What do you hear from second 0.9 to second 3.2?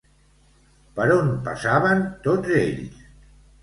Per on passaven tots ells?